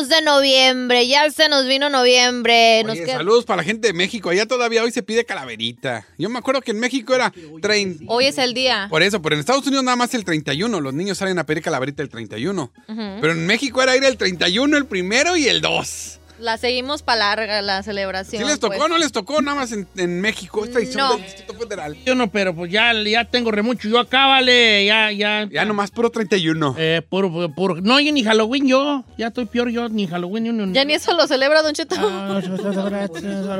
[0.00, 2.82] 2 de noviembre, ya se nos vino noviembre.
[2.84, 4.30] Nos Oye, queda- saludos para la gente de México.
[4.30, 6.04] Allá todavía hoy se pide calaverita.
[6.18, 8.04] Yo me acuerdo que en México era 30.
[8.08, 8.88] Hoy es el día.
[8.90, 10.80] Por eso, pero en Estados Unidos nada más el 31.
[10.80, 12.72] Los niños salen a pedir calaverita el 31.
[12.86, 16.18] Pero en México era ir el 31, el primero y el 2.
[16.38, 18.42] La seguimos para larga la celebración.
[18.42, 18.88] ¿Sí les tocó pues.
[18.90, 19.40] no les tocó?
[19.40, 20.64] Nada más en, en México.
[20.64, 21.14] Es tradición No.
[21.14, 21.96] del Distrito Federal.
[22.04, 23.88] Yo no, pero pues ya, ya tengo remucho.
[23.88, 25.46] Yo acá, vale, ya, ya.
[25.50, 26.74] Ya nomás puro 31.
[26.76, 27.76] Eh, puro, puro, puro.
[27.80, 29.04] No, yo ni Halloween yo.
[29.16, 30.56] Ya estoy peor yo, ni Halloween.
[30.56, 31.94] Ni, Ya ni eso lo celebra Don Cheto.
[31.98, 32.40] Ah,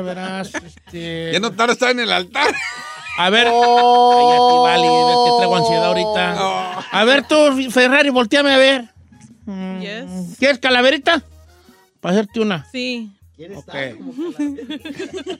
[0.03, 1.31] verás, este...
[1.31, 2.53] Ya no tarda estar en el altar.
[3.17, 3.47] A ver.
[3.49, 4.67] Oh.
[4.67, 6.35] Ay, a ti, vale, ves que traigo ansiedad ahorita.
[6.43, 6.83] Oh.
[6.91, 8.85] A ver tú, Ferrari, volteame a ver.
[9.79, 10.37] Yes.
[10.37, 11.23] ¿Quieres calaverita?
[12.05, 12.67] Para hacerte una.
[12.71, 13.09] Sí.
[13.55, 13.73] Ok.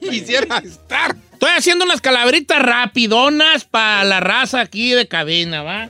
[0.00, 1.14] Quisiera estar.
[1.32, 5.88] Estoy haciendo unas calaveritas rapidonas para la raza aquí de cabina, ¿va?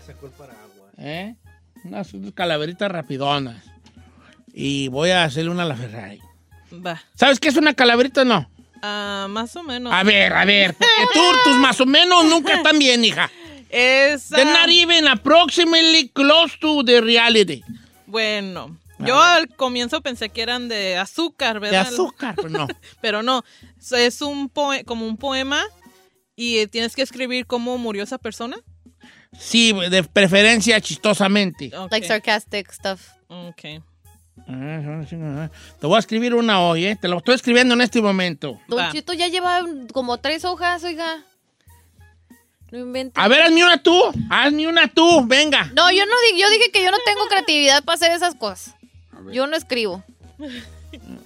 [0.99, 1.35] ¿Eh?
[1.83, 3.65] Unas, calaveritas rapidonas.
[4.53, 6.21] Y voy a hacerle una a la Ferrari.
[6.75, 7.03] Va.
[7.15, 8.51] ¿Sabes qué es una calaverita o no?
[8.83, 9.91] Ah, más o menos.
[9.95, 13.31] A ver, a ver, porque tú, tus más o menos nunca están bien, hija.
[13.71, 14.29] Es.
[14.29, 17.63] They're not even approximately close to the reality.
[18.07, 18.77] bueno.
[18.99, 21.89] Yo al comienzo pensé que eran de azúcar, De ¿verdad?
[21.93, 22.67] azúcar, pero no.
[23.03, 23.45] Pero no.
[23.93, 25.63] Es un poe- como un poema
[26.35, 28.57] y tienes que escribir cómo murió esa persona.
[29.39, 31.71] Sí, de preferencia chistosamente.
[31.91, 33.09] Like sarcastic stuff.
[33.29, 33.63] Ok.
[35.81, 36.97] Te voy a escribir una hoy, ¿eh?
[37.01, 38.59] Te lo estoy escribiendo en este momento.
[38.69, 38.93] Don Va.
[38.93, 39.61] Cheto ya lleva
[39.93, 41.23] como tres hojas, oiga.
[42.71, 43.23] No inventes.
[43.23, 43.99] A ver, hazme una tú.
[44.31, 45.27] Hazme una tú.
[45.27, 45.65] Venga.
[45.75, 48.75] No, yo no dije, yo dije que yo no tengo creatividad para hacer esas cosas.
[49.33, 50.03] Yo no escribo,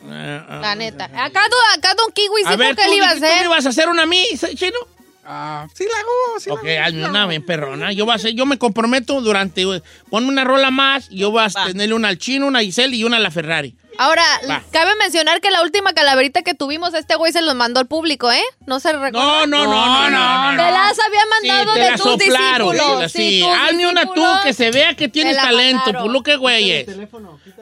[0.09, 1.05] la neta.
[1.05, 1.41] Acá,
[1.75, 3.44] acá Don Kiwi A sí ver, que tú, él iba a ¿tú me hacer.
[3.44, 4.25] ibas a hacer una a mí,
[4.55, 4.78] chino?
[5.25, 6.87] Ah, sí la hago, sí Ok, la hago.
[6.89, 7.93] hazme una bien perrona.
[7.93, 9.65] Yo, voy a hacer, yo me comprometo durante...
[10.09, 11.66] Ponme una rola más y yo voy a Va.
[11.66, 13.77] tenerle una al chino, una a Giselle y una a la Ferrari.
[14.03, 14.62] Ahora, Va.
[14.72, 18.33] cabe mencionar que la última calaverita que tuvimos, este güey se los mandó al público,
[18.33, 18.41] ¿eh?
[18.65, 19.21] No se recuerda.
[19.21, 20.53] No, no, no, no, no.
[20.53, 22.71] no, Te las había mandado Sí, te de la tus soplaron.
[22.72, 23.12] discípulos.
[23.12, 25.83] Sí, tus hazme una tú que se vea que tienes talento.
[25.84, 26.03] mandaron.
[26.03, 26.87] Pues lo que güeyes.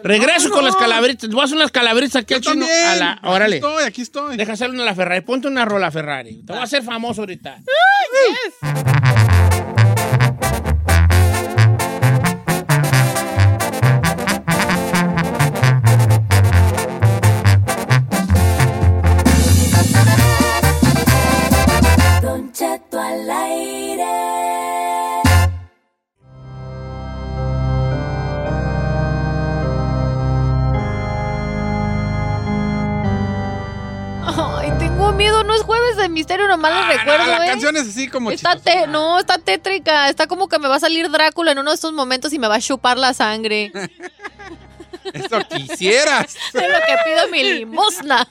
[0.05, 1.29] Regreso con las calaveritas.
[1.29, 2.67] Voy a hacer unas calaveritas aquí al chino.
[2.67, 4.37] A la, Aquí estoy, aquí estoy.
[4.37, 5.23] Deja hacerle una a la Ferrari.
[5.23, 6.37] Ponte una rola Ferrari.
[6.47, 7.57] Te voy a hacer famoso ahorita.
[7.59, 9.58] Don
[23.01, 24.05] Al aire.
[34.31, 37.49] Ay, tengo miedo, no es jueves de misterio, nomás lo Ah, no, recuerdo, la ¿eh?
[37.49, 40.09] canción es así como Está te- no, está tétrica.
[40.09, 42.47] Está como que me va a salir Drácula en uno de estos momentos y me
[42.49, 43.73] va a chupar la sangre.
[45.13, 46.37] Esto quisieras.
[46.55, 48.29] es lo que pido mi limosna.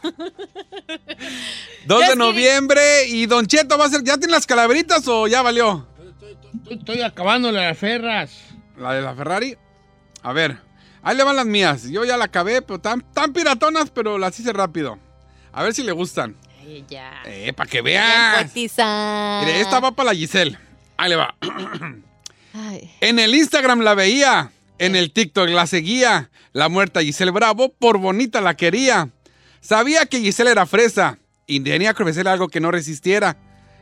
[1.85, 4.03] 2 Ya de noviembre y Don Cheto va a ser.
[4.03, 5.87] ¿Ya tiene las calaveritas o ya valió?
[6.09, 8.31] Estoy, estoy acabando las ferras.
[8.77, 9.57] La de la Ferrari.
[10.23, 10.57] A ver,
[11.01, 11.83] ahí le van las mías.
[11.89, 14.99] Yo ya la acabé, pero tan, tan piratonas, pero las hice rápido.
[15.51, 16.35] A ver si le gustan.
[16.59, 17.21] Ay, ya.
[17.25, 19.41] Eh, para que poetiza.
[19.43, 20.57] Mire, esta va para la Giselle.
[20.97, 21.35] Ahí le va.
[22.53, 22.91] Ay.
[23.01, 24.51] En el Instagram la veía.
[24.79, 26.29] En el TikTok la seguía.
[26.53, 29.09] La muerta Giselle Bravo, por bonita la quería.
[29.59, 33.37] Sabía que Giselle era fresa y tenía que ofrecerle algo que no resistiera.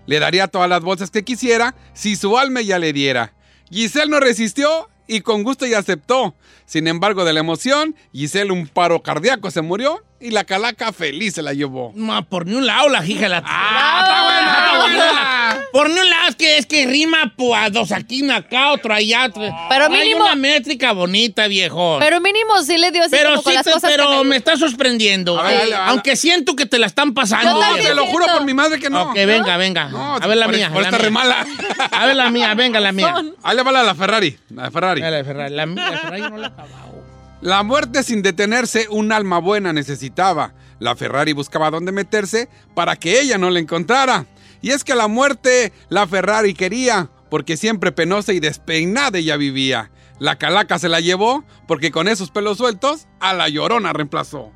[0.06, 3.33] Le daría todas las bolsas que quisiera si su alma ya le diera.
[3.69, 6.36] Giselle no resistió y con gusto ella aceptó.
[6.65, 11.36] Sin embargo, de la emoción, Giselle un paro cardíaco se murió y la calaca feliz
[11.36, 11.91] se la llevó.
[11.94, 13.44] Ma, por ni un lado la hija la...
[13.45, 14.64] ¡Ah, está buena!
[15.72, 19.25] Por un lado es que, es que rima pues, a dos aquí, acá, otro allá.
[19.25, 19.44] Otro.
[19.69, 21.98] Pero Hay mínimo- una métrica bonita, viejo.
[22.00, 24.18] Pero mínimo sí le dio así Pero como con sí, las te- cosas pero que
[24.18, 25.39] me me está sorprendiendo.
[25.39, 25.92] A ver, dale, dale.
[25.92, 27.60] Aunque siento que te la están pasando.
[27.62, 29.04] No, te lo juro por mi madre que no.
[29.10, 29.89] Ok, venga, venga.
[29.89, 30.69] No, a ver la por- mía.
[30.72, 31.06] por la esta mía.
[31.06, 31.45] re mala.
[31.92, 33.16] A ver la mía, venga, la mía.
[33.44, 34.38] Ahí le va la de la Ferrari.
[34.50, 35.01] La de Ferrari.
[35.01, 35.56] La de Ferrari.
[35.56, 37.04] La, mía, la Ferrari no la acabado.
[37.42, 40.54] La muerte sin detenerse, un alma buena necesitaba.
[40.80, 44.25] La Ferrari buscaba dónde meterse para que ella no la encontrara.
[44.61, 49.91] Y es que la muerte la Ferrari quería, porque siempre penosa y despeinada ella vivía.
[50.17, 54.53] La calaca se la llevó, porque con esos pelos sueltos, a la llorona reemplazó.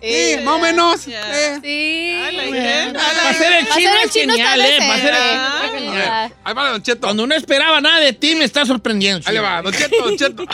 [0.00, 1.04] Sí, más o menos.
[1.04, 1.56] Yeah.
[1.56, 1.60] eh.
[1.62, 2.20] Sí.
[2.22, 4.78] Para like hacer el chino es genial, ¿eh?
[4.78, 5.92] Para el chino.
[5.96, 6.30] Ah.
[6.44, 7.00] Ahí va Don Cheto.
[7.00, 9.28] Cuando no esperaba nada de ti, me está sorprendiendo.
[9.28, 10.44] Ahí va, Don Cheto, Don Cheto.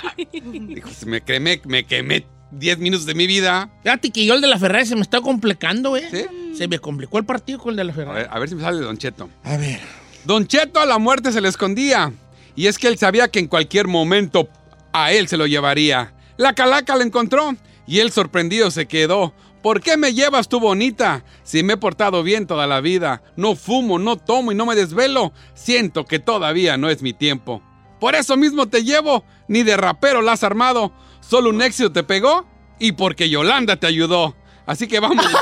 [0.93, 3.71] Se me quemé, me quemé 10 minutos de mi vida.
[3.83, 6.07] Fíjate que yo el de la Ferrari se me está complicando, ¿eh?
[6.11, 6.55] ¿Sí?
[6.57, 8.19] Se me complicó el partido con el de la A Ferrari.
[8.21, 9.29] ver, a ver si me sale Don Cheto.
[9.43, 9.81] A ver.
[10.25, 12.13] Don Cheto a la muerte se le escondía.
[12.55, 14.49] Y es que él sabía que en cualquier momento
[14.93, 16.13] a él se lo llevaría.
[16.37, 17.57] La calaca lo encontró
[17.87, 19.33] y él sorprendido se quedó.
[19.63, 21.25] ¿Por qué me llevas tú bonita?
[21.45, 23.23] Si me he portado bien toda la vida.
[23.37, 25.33] No fumo, no tomo y no me desvelo.
[25.55, 27.63] Siento que todavía no es mi tiempo.
[28.01, 29.25] Por eso mismo te llevo.
[29.49, 30.93] Ni de rapero la has armado.
[31.27, 32.47] Solo un éxito te pegó
[32.79, 34.37] y porque Yolanda te ayudó.
[34.67, 35.25] Así que vamos.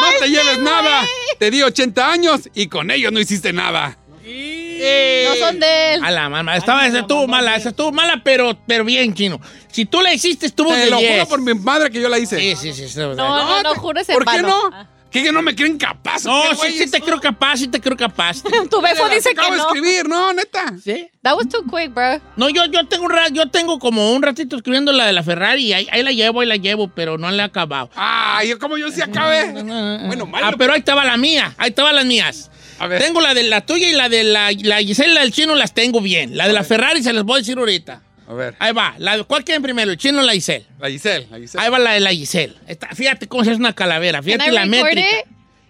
[0.00, 1.06] No te lleves nada.
[1.38, 3.96] Te di 80 años y con ellos no hiciste nada.
[4.08, 6.02] No son de él.
[6.04, 6.56] A la mamá.
[6.56, 9.40] Estaba, esa estuvo mala, esa estuvo mala, pero, pero bien, chino.
[9.70, 11.12] Si tú la hiciste, estuvo Te de lo 10.
[11.12, 12.36] juro por mi madre que yo la hice.
[12.56, 12.98] Sí, sí, sí.
[12.98, 14.70] No, no, no, te- jures en ¿Por qué vano.
[14.70, 14.88] no?
[15.12, 16.24] ¿Que que no me creen capaz?
[16.24, 18.42] No, ¿Qué sí, sí te creo capaz, sí te creo capaz.
[18.70, 19.66] Tu befo dice que acabo de no.
[19.66, 20.72] escribir, no, neta.
[20.82, 21.06] ¿Sí?
[21.20, 22.18] That was too quick, bro.
[22.36, 25.66] No, yo, yo tengo un yo tengo como un ratito escribiendo la de la Ferrari
[25.66, 27.90] y ahí, ahí la llevo, ahí la llevo, pero no la he acabado.
[27.94, 29.52] Ay, yo como yo sí acabé.
[29.52, 30.46] Bueno, malo.
[30.46, 32.50] Ah, pero ahí estaba la mía, ahí estaban las mías.
[32.78, 33.02] A ver.
[33.02, 36.00] Tengo la de la tuya y la de la, la Gisela del chino las tengo
[36.00, 36.38] bien.
[36.38, 38.02] La de la Ferrari se las voy a decir ahorita.
[38.32, 38.94] A ver, Ahí va.
[38.98, 40.64] La, ¿Cuál quieren primero, el chino o la Giselle?
[40.78, 41.62] la Giselle, la Giselle.
[41.64, 42.54] Ahí va la de la Giselle.
[42.66, 44.22] Esta- fíjate cómo se hace una calavera.
[44.22, 45.00] Fíjate I la métrica.
[45.00, 45.26] it?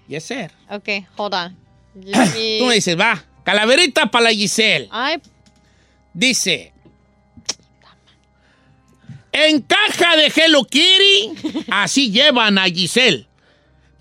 [0.06, 0.50] Yes, sir.
[0.70, 1.56] Okay, hold on.
[1.94, 3.25] Tú me dices, va.
[3.44, 4.88] Calaverita para la Giselle.
[4.93, 5.20] Ay,
[6.14, 6.73] Dice.
[9.32, 13.26] En caja de Hello Kitty, así llevan a Giselle.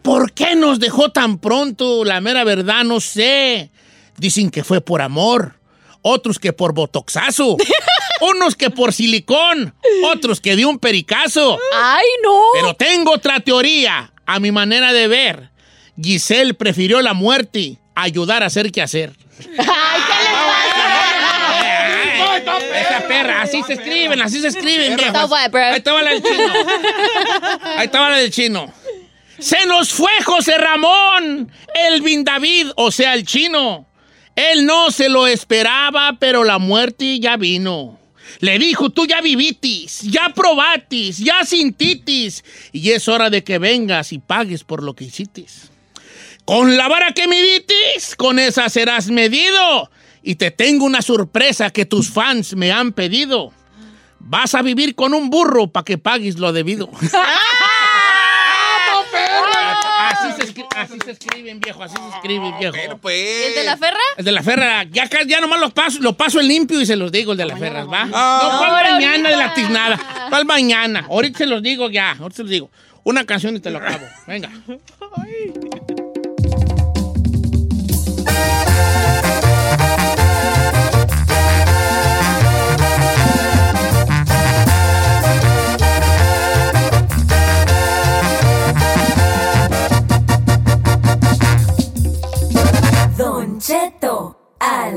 [0.02, 2.04] ¿Por qué nos dejó tan pronto?
[2.04, 3.72] La mera verdad, no sé.
[4.18, 5.56] Dicen que fue por amor,
[6.02, 7.56] otros que por botoxazo,
[8.22, 9.74] unos que por silicón,
[10.06, 11.60] otros que de un pericazo.
[11.76, 12.40] ay, no.
[12.54, 15.50] Pero tengo otra teoría, a mi manera de ver.
[16.02, 19.14] Giselle prefirió la muerte a ayudar a hacer qué hacer.
[19.40, 20.88] Ay, ¿qué les pasa?
[22.80, 24.98] Esa perra, así se escriben, así se escriben.
[25.00, 26.54] Ahí estaba la del chino.
[27.78, 28.74] Ahí estaba la del chino.
[29.40, 33.88] Se nos fue José Ramón, el Bin David, o sea, el chino.
[34.36, 38.00] Él no se lo esperaba, pero la muerte ya vino.
[38.40, 44.14] Le dijo, tú ya vivitis, ya probatis, ya sintitis, y es hora de que vengas
[44.14, 45.70] y pagues por lo que hicitis.
[46.46, 49.90] Con la vara que miditis, con esa serás medido.
[50.24, 53.52] Y te tengo una sorpresa que tus fans me han pedido.
[54.20, 56.90] Vas a vivir con un burro para que pagues lo debido.
[60.10, 62.74] así, se escri- así se escriben, viejo, así se escriben, viejo.
[62.74, 63.48] Pero pues.
[63.48, 64.00] ¿El de la ferra?
[64.18, 66.96] El de la ferra, ya, ya nomás los paso, lo paso en limpio y se
[66.96, 68.06] los digo, el de la ferra, ¿va?
[68.06, 70.28] No, ¿cuál mañana de la tiznada?
[70.30, 71.06] ¿Cuál mañana?
[71.10, 72.70] Ahorita se los digo ya, ahorita se los digo.
[73.04, 74.06] Una canción y te lo acabo.
[74.28, 74.52] Venga.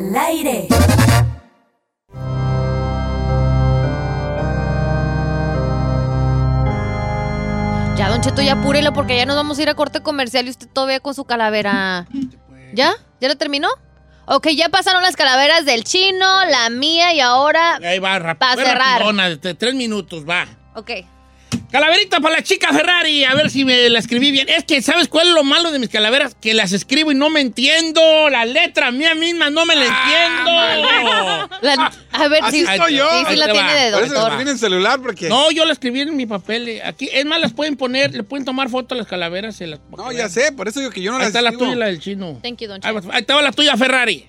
[0.05, 0.69] Al aire.
[7.97, 10.51] Ya, Don Cheto, ya apúrelo porque ya nos vamos a ir a corte comercial y
[10.51, 12.07] usted todavía con su calavera.
[12.73, 12.93] ¿Ya?
[13.21, 13.69] ¿Ya la terminó?
[14.27, 17.77] Ok, ya pasaron las calaveras del chino, la mía y ahora...
[17.77, 18.95] Ahí va, rap Pa' fue cerrar.
[18.95, 20.47] rapidona, de de tres minutos, va.
[20.75, 20.91] Ok.
[21.75, 24.49] Calaverita para la chica Ferrari, a ver si me la escribí bien.
[24.49, 26.37] Es que, ¿sabes cuál es lo malo de mis calaveras?
[26.41, 28.31] Que las escribo y no me entiendo.
[28.31, 31.49] La letra mía misma no me la entiendo.
[31.63, 33.09] La- a ver, Así estoy yo.
[33.11, 34.37] Sí, sí Ahí la tiene de Por eso doctor.
[34.37, 35.29] tiene en celular porque.
[35.29, 36.69] No, yo la escribí en mi papel.
[36.69, 39.57] eh, Aquí, es más, las pueden poner, le pueden tomar foto a las calaveras.
[39.57, 41.51] se las- No, ya sé, por eso digo que yo no Ahí las está la
[41.51, 41.65] escribo.
[41.73, 42.39] tuya y la del chino.
[42.41, 44.29] Thank you, don ahí estaba la tuya, Ferrari.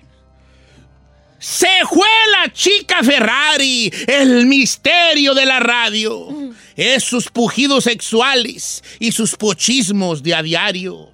[1.38, 6.28] Se fue la chica Ferrari, el misterio de la radio.
[6.76, 11.10] Es sus pujidos sexuales y sus pochismos de a diario.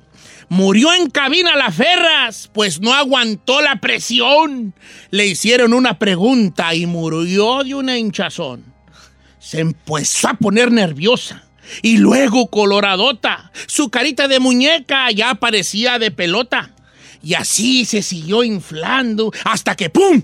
[0.49, 4.75] Murió en cabina la Ferras, pues no aguantó la presión.
[5.11, 8.65] Le hicieron una pregunta y murió de una hinchazón.
[9.39, 11.45] Se empezó a poner nerviosa
[11.81, 13.51] y luego coloradota.
[13.67, 16.75] Su carita de muñeca ya parecía de pelota.
[17.23, 20.23] Y así se siguió inflando hasta que ¡pum!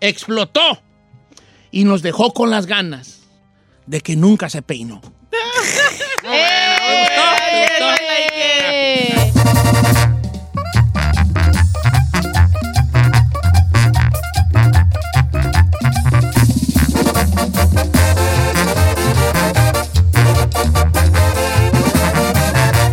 [0.00, 0.80] explotó
[1.70, 3.22] y nos dejó con las ganas
[3.86, 5.00] de que nunca se peinó.
[6.24, 6.92] ¡Eh!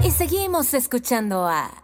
[0.04, 1.84] Y seguimos escuchando a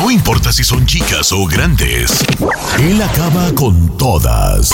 [0.00, 2.24] No importa si son chicas o grandes,
[2.78, 4.72] él acaba con todas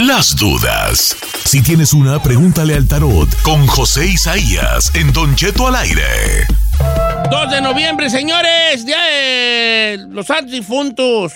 [0.00, 1.16] las dudas.
[1.44, 6.46] Si tienes una, pregúntale al tarot con José Isaías en Don Cheto al aire.
[7.30, 11.32] 2 de noviembre, señores, día los santos difuntos.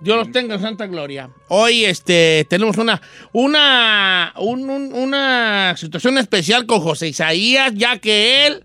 [0.00, 1.30] Dios los tenga en santa gloria.
[1.48, 3.00] Hoy este, tenemos una,
[3.32, 8.64] una, un- un- una situación especial con José Isaías, ya que él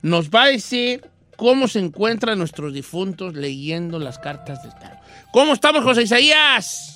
[0.00, 1.02] nos va a decir
[1.36, 4.98] cómo se encuentran nuestros difuntos leyendo las cartas del tarot.
[5.32, 6.94] ¿Cómo estamos, José Isaías?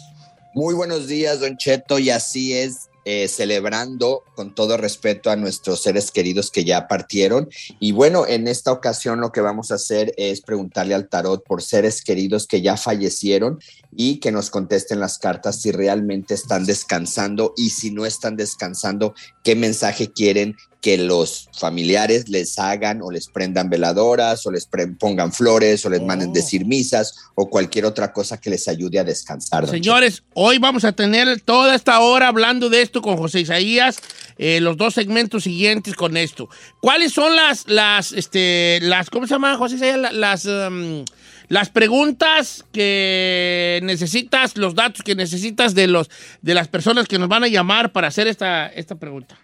[0.55, 5.81] Muy buenos días, Don Cheto, y así es, eh, celebrando con todo respeto a nuestros
[5.81, 7.49] seres queridos que ya partieron.
[7.79, 11.63] Y bueno, en esta ocasión lo que vamos a hacer es preguntarle al tarot por
[11.63, 13.61] seres queridos que ya fallecieron
[13.95, 19.15] y que nos contesten las cartas si realmente están descansando y si no están descansando,
[19.45, 24.69] qué mensaje quieren que los familiares les hagan o les prendan veladoras o les
[25.01, 26.33] pongan flores o les manden Oh.
[26.33, 29.67] decir misas o cualquier otra cosa que les ayude a descansar.
[29.69, 33.99] Señores, hoy vamos a tener toda esta hora hablando de esto con José Isaías,
[34.39, 36.49] eh, los dos segmentos siguientes con esto.
[36.81, 39.99] ¿Cuáles son las, las, este, las, ¿cómo se llama José Isaías?
[39.99, 41.05] La- Las, um,
[41.49, 46.11] las preguntas que necesitas, los datos que necesitas de los,
[46.43, 49.39] de las personas que nos van a llamar para hacer esta, esta pregunta.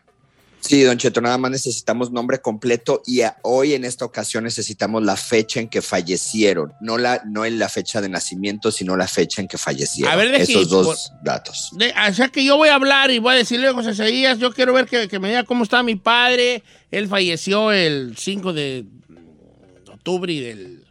[0.64, 5.02] Sí, don Cheto, nada más necesitamos nombre completo y a- hoy en esta ocasión necesitamos
[5.02, 9.09] la fecha en que fallecieron, no la no en la fecha de nacimiento, sino la
[9.09, 10.12] fecha en que fallecieron.
[10.12, 11.71] A ver, deje- Esos dos datos.
[11.73, 13.92] De- o sea que yo voy a hablar y voy a decirle a José
[14.38, 16.62] yo quiero ver que, que me diga cómo está mi padre.
[16.92, 18.85] Él falleció el 5 de
[19.92, 20.85] octubre y del...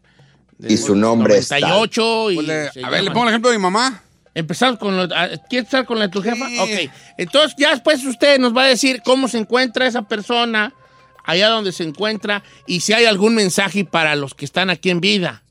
[0.57, 1.61] del Y su nombre es tal.
[1.61, 2.37] 98 y
[2.83, 4.03] a ver, le pongo el ejemplo de mi mamá.
[4.33, 5.03] Empezamos con lo...
[5.15, 6.47] ah, ¿Quieres estar con la de tu jefa?
[6.47, 6.57] Sí.
[6.59, 6.93] Ok.
[7.17, 10.73] Entonces ya después usted nos va a decir cómo se encuentra esa persona,
[11.25, 15.01] allá donde se encuentra, y si hay algún mensaje para los que están aquí en
[15.01, 15.43] vida.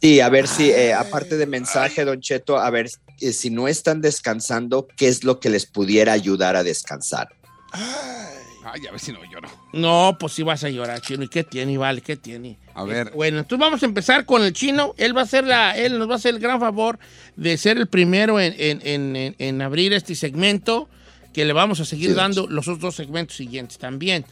[0.00, 2.90] Sí, a ver si, eh, aparte de mensaje, don Cheto, a ver
[3.20, 7.28] eh, si no están descansando, ¿qué es lo que les pudiera ayudar a descansar?
[7.72, 9.48] Ay, a ver si no lloro.
[9.72, 11.22] No, pues sí vas a llorar, chino.
[11.24, 12.00] ¿Y qué tiene, vale?
[12.00, 12.58] ¿Qué tiene?
[12.74, 13.10] A ver.
[13.14, 14.94] Bueno, entonces vamos a empezar con el chino.
[14.96, 16.98] Él va a ser la, él nos va a hacer el gran favor
[17.36, 20.88] de ser el primero en, en- en- en- abrir este segmento,
[21.32, 24.24] que le vamos a seguir Sí, dando los otros dos segmentos siguientes también.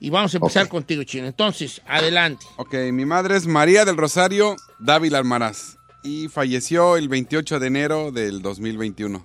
[0.00, 1.26] Y vamos a empezar contigo, chino.
[1.26, 2.44] Entonces, adelante.
[2.56, 8.10] Ok, mi madre es María del Rosario Dávila Almaraz y falleció el 28 de enero
[8.12, 9.24] del 2021.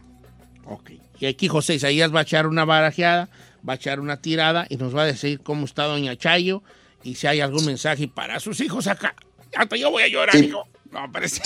[0.65, 0.91] Ok.
[1.19, 3.27] Y aquí José Isaías va a echar una barajeada,
[3.67, 6.63] va a echar una tirada y nos va a decir cómo está Doña Chayo
[7.03, 9.15] y si hay algún mensaje para sus hijos acá.
[9.55, 10.67] Hasta yo voy a llorar, Sí, hijo.
[10.91, 11.41] No, parece.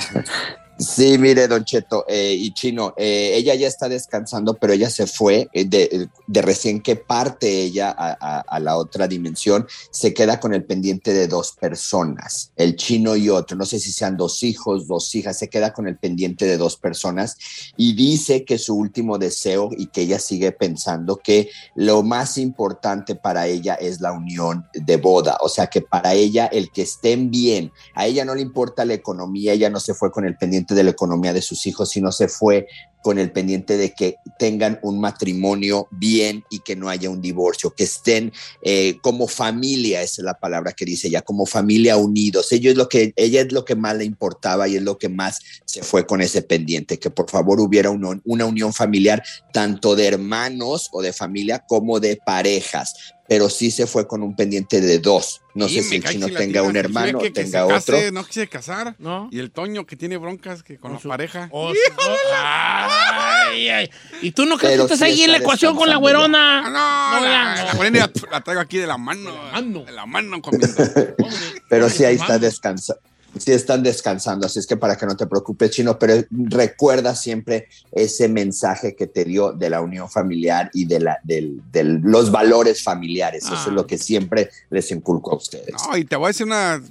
[0.78, 5.06] Sí, mire, Don Cheto eh, y Chino, eh, ella ya está descansando, pero ella se
[5.06, 6.10] fue eh, de,
[6.42, 11.28] recién que parte ella a- a la otra dimensión, se queda con el pendiente de
[11.28, 15.50] dos personas, el chino y otro, no sé si sean dos hijos, dos hijas, se
[15.50, 17.38] queda con el pendiente de dos personas
[17.78, 23.14] y dice que su último deseo y que ella sigue pensando que lo más importante
[23.14, 27.30] para ella es la unión de boda, o sea que para ella el que estén
[27.30, 30.76] bien, a ella no le importa la economía, ella no se fue con el pendiente
[30.76, 32.68] de la economía de sus hijos, sino se fue
[33.02, 37.74] con el pendiente de que tengan un matrimonio bien y que no haya un divorcio,
[37.74, 42.52] que estén eh, como familia, esa es la palabra que dice ella, como familia unidos.
[42.52, 45.10] Ella es lo que ella es lo que más le importaba y es lo que
[45.10, 50.08] más se fue con ese pendiente, que por favor hubiera una unión familiar tanto de
[50.08, 52.94] hermanos o de familia como de parejas.
[53.32, 55.40] Pero sí se fue con un pendiente de dos.
[55.54, 57.60] No Sí, sé si el chino la tenga un tía, hermano que- o que tenga
[57.66, 57.96] se otro.
[57.96, 58.94] case, no quise casar.
[59.00, 59.30] ¿No?
[59.32, 61.48] Y el Toño que tiene broncas que con, la pareja.
[61.54, 61.72] Oh,
[62.34, 63.90] ay, ay.
[64.22, 66.60] ¿Y tú no crees que estás sí ahí en la ecuación con la güerona?
[66.66, 67.78] Ah, no, No, la, la no.
[67.78, 69.34] morena la, la traigo aquí de la mano.
[69.54, 69.84] mano.
[69.86, 70.68] De la mano comiendo.
[71.70, 73.02] Pero sí ahí está descansando.
[73.40, 77.68] Sí están descansando, así es que para que no te preocupes, Chino, pero recuerda siempre
[77.92, 82.32] ese mensaje que te dio de la unión familiar y de, la, del- del- los
[82.32, 83.44] valores familiares.
[83.46, 83.64] Eso Ah.
[83.68, 85.74] es lo que siempre les inculco a ustedes.
[85.90, 86.82] No, y te voy a decir una.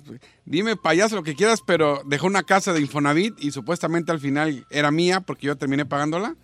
[0.47, 4.67] Dime payaso lo que quieras, pero dejó una casa de Infonavit y supuestamente al final
[4.71, 6.35] era mía porque yo terminé pagándola.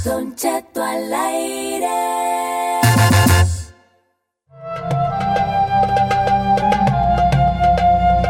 [0.04, 1.73] Don Cheto al aire.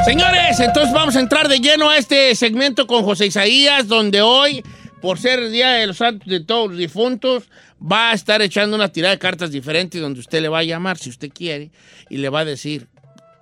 [0.04, 4.62] Señores, entonces vamos a entrar de lleno a este segmento con José Isaías, donde hoy,
[5.00, 7.44] por ser el Día de los Santos de todos los difuntos,
[7.80, 10.98] va a estar echando una tirada de cartas diferentes donde usted le va a llamar,
[10.98, 11.70] si usted quiere,
[12.10, 12.86] y le va a decir,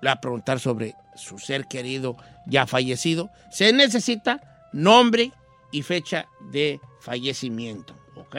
[0.01, 2.15] le va a preguntar sobre su ser querido
[2.47, 3.29] ya fallecido.
[3.51, 5.33] Se necesita nombre
[5.73, 8.35] y fecha de fallecimiento, ¿ok?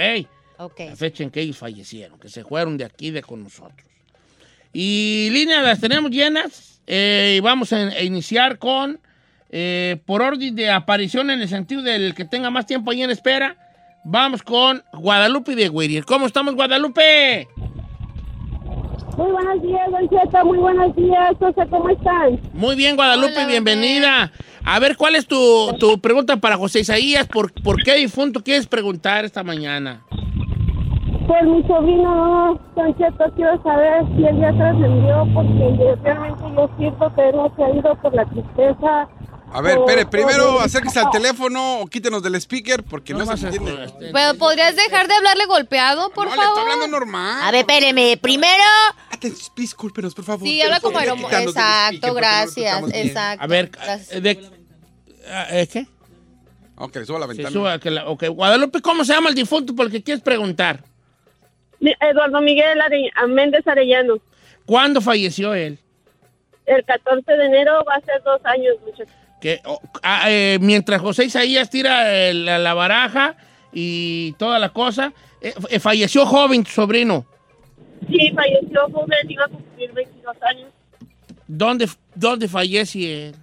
[0.56, 0.80] Ok.
[0.80, 3.93] la fecha en que ellos fallecieron, que se fueron de aquí de con nosotros.
[4.74, 6.80] Y líneas las tenemos llenas.
[6.86, 9.00] eh, y vamos a, a iniciar con,
[9.50, 13.10] eh, por orden de aparición en el sentido del que tenga más tiempo ahí en
[13.10, 13.56] espera,
[14.04, 16.04] vamos con Guadalupe de Whittier.
[16.04, 17.48] ¿Cómo estamos, Guadalupe?
[19.16, 20.44] Muy buenos días, Don Cheto.
[20.44, 21.62] Muy buenos días, José.
[21.70, 22.40] ¿Cómo están?
[22.52, 24.32] Muy bien, Guadalupe, Hola, bienvenida.
[24.64, 27.26] A ver, ¿cuál es tu, tu pregunta para José Isaías?
[27.28, 30.02] ¿Por, ¿Por qué difunto quieres preguntar esta mañana?
[31.26, 36.70] Por mi sobrino, Don Cheto, quiero saber si él ya trascendió, porque yo- realmente yo
[36.76, 39.08] siento que él no se ha ido por la tristeza.
[39.52, 43.84] A ver, espere, primero acérquese al teléfono o quítenos del speaker porque no, se entiende.
[43.84, 46.58] este, Pero ¿podrías dejar de hablarle golpeado, por no, le favor?
[46.58, 47.42] estoy hablando normal.
[47.42, 48.18] A ver, espéreme.
[48.20, 48.62] Primero.
[49.56, 50.46] Discúlpenos, por favor.
[50.46, 52.82] Sí, habla como aeromo- Exacto, no gracias.
[52.92, 53.44] Exacto.
[53.44, 54.12] A ver, Gracias.
[54.12, 54.50] eh, de-
[55.32, 55.86] ah, ¿eh, ¿qué?
[56.76, 57.50] Ok, suba la ventana.
[57.50, 58.24] suba, que la- ok.
[58.30, 60.82] Guadalupe, ¿cómo se llama el difunto por el que quieres preguntar?
[62.00, 64.14] Eduardo Miguel Are- Méndez Arellano.
[64.66, 65.78] ¿Cuándo falleció él?
[66.66, 69.12] El 14 de enero va a ser dos años, muchachos.
[69.40, 73.36] Que, oh, ah, eh, mientras José Isaías tira eh, la, la baraja
[73.72, 77.26] y toda la cosa, eh, eh, falleció joven tu sobrino.
[78.08, 80.70] Sí, falleció joven, iba a cumplir 22 años.
[81.46, 83.36] ¿Dónde, dónde fallece él?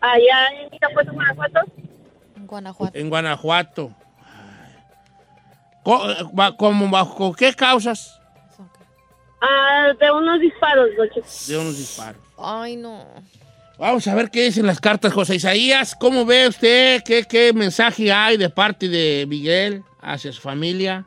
[0.00, 1.60] Allá en Guanajuato.
[2.36, 2.98] En Guanajuato.
[2.98, 3.94] En Guanajuato.
[5.82, 8.18] Co- eh, ba- ¿Cómo, ¿Bajo qué causas?
[9.40, 10.88] Ah, de unos disparos.
[11.48, 12.20] De unos disparos.
[12.38, 13.04] Ay, no.
[13.78, 15.96] Vamos a ver qué dicen las cartas, José Isaías.
[15.98, 17.02] ¿Cómo ve usted?
[17.04, 21.04] ¿Qué, qué mensaje hay de parte de Miguel hacia su familia?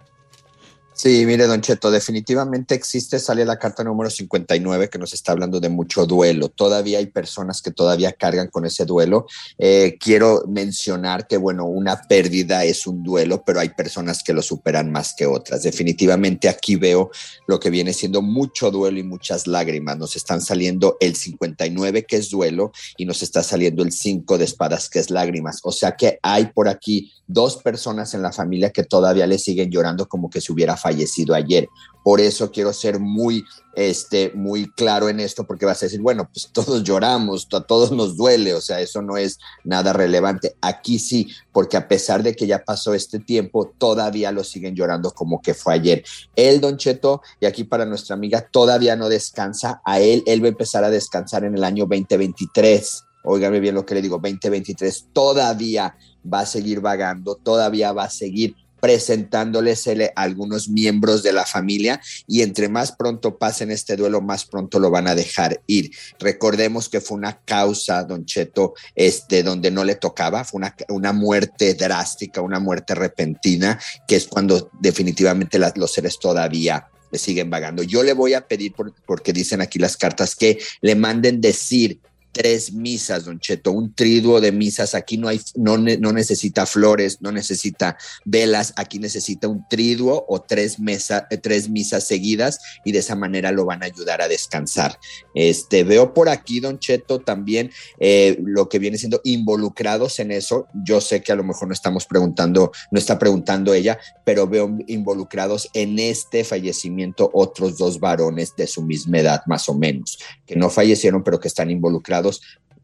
[0.97, 5.59] Sí, mire, Don Cheto, definitivamente existe, sale la carta número 59 que nos está hablando
[5.59, 6.47] de mucho duelo.
[6.47, 9.27] Todavía hay personas que todavía cargan con ese duelo.
[9.57, 14.41] Eh, quiero mencionar que, bueno, una pérdida es un duelo, pero hay personas que lo
[14.41, 15.63] superan más que otras.
[15.63, 17.11] Definitivamente aquí veo
[17.45, 19.97] lo que viene siendo mucho duelo y muchas lágrimas.
[19.97, 24.45] Nos están saliendo el 59 que es duelo y nos está saliendo el 5 de
[24.45, 25.59] espadas que es lágrimas.
[25.63, 29.71] O sea que hay por aquí dos personas en la familia que todavía le siguen
[29.71, 31.67] llorando como que se hubiera fallecido ayer.
[32.03, 33.43] Por eso quiero ser muy,
[33.73, 37.91] este, muy claro en esto, porque vas a decir, bueno, pues todos lloramos, a todos
[37.91, 40.55] nos duele, o sea, eso no es nada relevante.
[40.61, 45.09] Aquí sí, porque a pesar de que ya pasó este tiempo, todavía lo siguen llorando
[45.09, 46.03] como que fue ayer.
[46.35, 49.81] Él, Don Cheto, y aquí para nuestra amiga, todavía no descansa.
[49.83, 53.03] A él, él va a empezar a descansar en el año 2023.
[53.23, 55.95] Óigame bien lo que le digo, 2023 todavía
[56.31, 62.01] va a seguir vagando, todavía va a seguir presentándoles a algunos miembros de la familia
[62.27, 65.91] y entre más pronto pasen este duelo, más pronto lo van a dejar ir.
[66.19, 71.13] Recordemos que fue una causa, don Cheto, este, donde no le tocaba, fue una, una
[71.13, 77.83] muerte drástica, una muerte repentina, que es cuando definitivamente los seres todavía le siguen vagando.
[77.83, 81.99] Yo le voy a pedir, por- porque dicen aquí las cartas, que le manden decir
[82.35, 84.93] tres misas, don Cheto, un triduo de misas.
[84.93, 90.41] Aquí no hay, no, no necesita flores, no necesita velas, aquí necesita un triduo o
[90.41, 94.27] tres, mesa, eh, tres misas seguidas y de esa manera lo van a ayudar a
[94.27, 94.99] descansar.
[95.33, 100.67] Este, veo por aquí, don Cheto, también eh, lo que viene siendo involucrados en eso.
[100.83, 104.77] Yo sé que a lo mejor no estamos preguntando, no está preguntando ella, pero veo
[104.87, 110.57] involucrados en este fallecimiento otros dos varones de su misma edad, más o menos, que
[110.57, 112.24] no fallecieron, pero que están involucrados.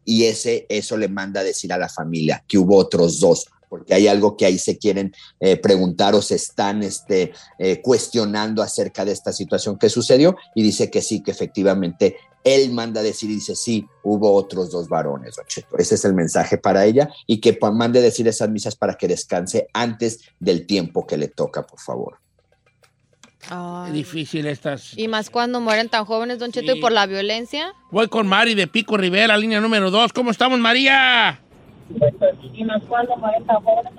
[0.04, 3.94] Y ese, eso le manda a decir a la familia que hubo otros dos, porque
[3.94, 9.04] hay algo que ahí se quieren eh, preguntar o se están este, eh, cuestionando acerca
[9.04, 13.28] de esta situación que sucedió y dice que sí, que efectivamente él manda a decir
[13.28, 15.36] dice sí, hubo otros dos varones.
[15.78, 19.68] Ese es el mensaje para ella y que mande decir esas misas para que descanse
[19.72, 22.18] antes del tiempo que le toca, por favor.
[23.86, 24.96] Es difícil estas.
[24.96, 26.78] Y más cuando mueren tan jóvenes, Don Cheto, Sí.
[26.78, 27.74] y por la violencia.
[27.90, 30.12] Voy con Mari de Pico Rivera, línea número dos.
[30.12, 31.40] ¿Cómo estamos, María?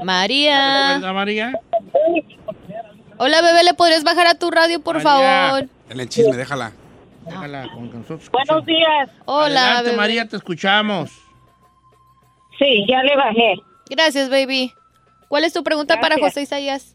[0.04, 0.96] María.
[0.98, 1.52] Hola, María.
[3.18, 5.10] Hola, bebé, ¿le podrías bajar a tu radio, por María.
[5.50, 5.70] favor?
[5.90, 6.72] En el chisme, déjala.
[7.26, 9.10] Déjala con nosotros Buenos días.
[9.26, 9.98] Hola, Adelante, bebé.
[9.98, 11.10] María, te escuchamos.
[12.60, 13.56] Sí, ya le bajé.
[13.90, 14.74] Gracias, baby.
[15.28, 16.18] ¿Cuál es tu pregunta para.
[16.18, 16.93] José Isaías?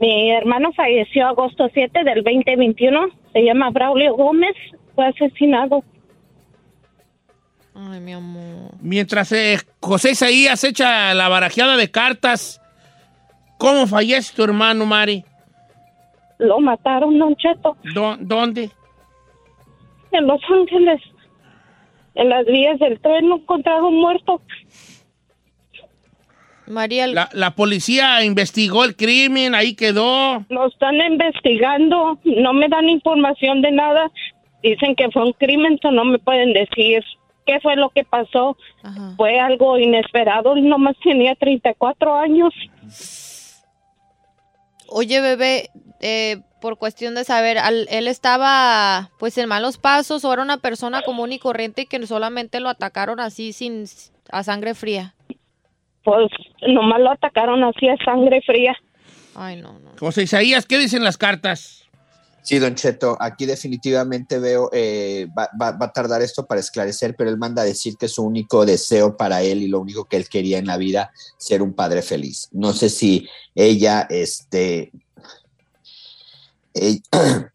[0.00, 3.08] Mi hermano falleció agosto 7 del 2021.
[3.32, 4.54] Se llama Braulio Gómez.
[4.94, 5.84] Fue asesinado.
[7.74, 8.72] Ay, mi amor.
[8.80, 12.60] Mientras eh, José Isaías echa la barajeada de cartas,
[13.58, 15.24] ¿cómo fallece tu hermano, Mari?
[16.38, 18.70] Lo mataron, Don Cheto, ¿Dó- ¿Dónde?
[20.12, 21.00] en Los Ángeles.
[22.16, 24.40] En las vías del tren lo encontraron muerto.
[26.70, 30.44] María, La, la policía investigó el crimen, ahí quedó.
[30.48, 32.18] Lo están investigando.
[32.24, 34.10] No me dan información de nada.
[34.62, 37.02] Dicen que fue un crimen, pero no me pueden decir
[37.46, 38.56] qué fue lo que pasó.
[38.82, 39.14] Ajá.
[39.16, 40.54] Fue algo inesperado.
[40.54, 42.52] Él nomás tenía 34 años.
[44.88, 50.32] Oye, bebé, eh, por cuestión de saber, al- él estaba pues en malos pasos o
[50.32, 53.84] era una persona común y corriente y que solamente lo atacaron así sin
[54.30, 55.14] a sangre fría.
[56.04, 56.30] Pues
[56.66, 58.74] nomás lo atacaron así a sangre fría.
[59.34, 59.90] Ay, no, no.
[59.98, 61.76] José Isaías, ¿qué dicen las cartas?
[62.42, 67.14] Sí, don Cheto, aquí definitivamente veo, eh, va, va- va a tardar esto para esclarecer,
[67.16, 70.16] pero él manda a decir que su único deseo para él y lo único que
[70.16, 72.48] él quería en la vida, ser un padre feliz.
[72.50, 74.90] No sé si ella, este,
[76.74, 77.02] ell-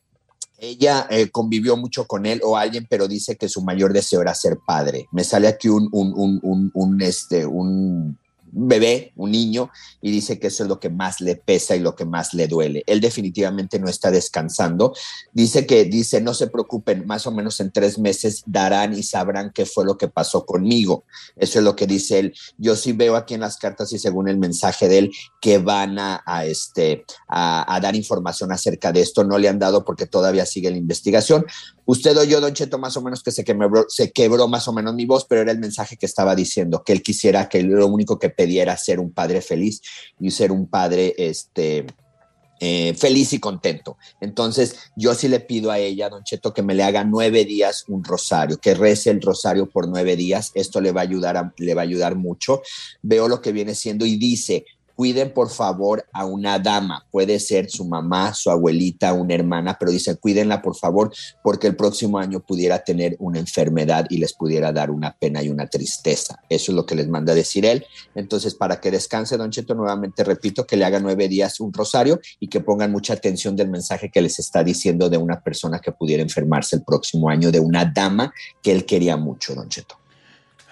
[0.59, 4.35] ella eh, convivió mucho con él o alguien, pero dice que su mayor deseo era
[4.35, 5.07] ser padre.
[5.11, 8.17] Me sale aquí un, un, un, un, un, este, un
[8.55, 9.69] bebé, un niño,
[10.01, 12.47] y dice que eso es lo que más le pesa y lo que más le
[12.47, 12.83] duele.
[12.87, 14.93] Él definitivamente no está descansando.
[15.33, 19.51] Dice que, dice, no se preocupen, más o menos en tres meses darán y sabrán
[19.53, 21.03] qué fue lo que pasó conmigo.
[21.35, 22.33] Eso es lo que dice él.
[22.57, 25.97] Yo sí veo aquí en las cartas y según el mensaje de él que van
[25.99, 29.23] a, este, a, dar información acerca de esto.
[29.25, 31.45] No le han dado porque todavía sigue la investigación.
[31.85, 34.95] Usted oyó, Don Cheto, más o menos que se quebró, se quebró más o menos
[34.95, 38.17] mi voz, pero era el mensaje que estaba diciendo, que él quisiera que lo único
[38.17, 39.81] que pedía era ser un padre feliz
[40.19, 41.85] y ser un padre, este,
[42.61, 43.97] eh, feliz y contento.
[44.21, 47.83] Entonces, yo sí le pido a ella, Don Cheto, que me le haga nueve días
[47.89, 50.51] un rosario, que rece el rosario por nueve días.
[50.55, 52.61] Esto le va a ayudar, a- le va a ayudar mucho.
[53.01, 57.69] Veo lo que viene siendo y dice, cuiden por favor a una dama, puede ser
[57.69, 62.39] su mamá, su abuelita, una hermana, pero dice, cuídenla por favor, porque el próximo año
[62.39, 66.39] pudiera tener una enfermedad y les pudiera dar una pena y una tristeza.
[66.49, 67.85] Eso es lo que les manda decir él.
[68.15, 72.19] Entonces, para que descanse, Don Cheto, nuevamente repito, que le haga nueve días un rosario
[72.39, 75.91] y que pongan mucha atención del mensaje que les está diciendo de una persona que
[75.91, 80.04] pudiera enfermarse el próximo año, de una dama que él quería mucho, Don Cheto.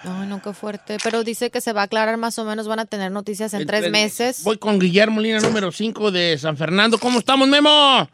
[0.06, 0.98] Ay, no, qué fuerte.
[1.02, 3.66] Pero dice que se va a aclarar más o menos, van a tener noticias en,
[3.66, 4.42] tres meses.
[4.44, 6.98] Voy con Guillermo Lina, número 5 de San Fernando.
[6.98, 8.08] ¿Cómo estamos, Memo?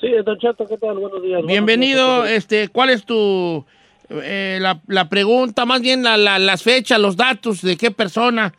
[0.00, 0.96] Sí, Don Cheto, ¿qué tal?
[0.98, 1.42] Buenos días.
[1.44, 2.24] Bienvenido.
[2.24, 3.64] Este, ¿Cuál es tu
[4.08, 8.54] eh, la, la pregunta, más bien la, la- las fechas, los datos de qué persona?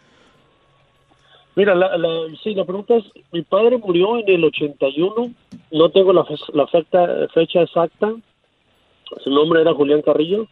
[1.56, 5.32] Mira, la, la- sí, la pregunta es, mi padre murió en el 81,
[5.72, 7.00] no tengo la, fe- la fecha,
[7.34, 8.14] fecha exacta,
[9.24, 10.48] su nombre era Julián Carrillo,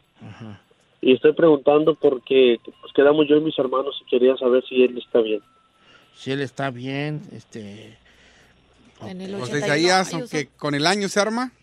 [1.01, 4.97] y estoy preguntando porque pues, quedamos yo y mis hermanos y quería saber si él
[4.97, 5.41] está bien.
[6.15, 7.97] Si él está bien, este...
[9.01, 9.65] En el Pues 81.
[9.65, 11.53] Isaías, Ay, aunque con el año se arma.